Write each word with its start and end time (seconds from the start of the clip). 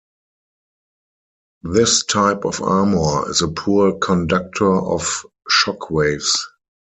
This 1.61 2.03
type 2.03 2.43
of 2.45 2.59
armour 2.59 3.29
is 3.29 3.43
a 3.43 3.47
poor 3.49 3.99
conductor 3.99 4.73
of 4.75 5.27
shock 5.47 5.91
waves. 5.91 6.43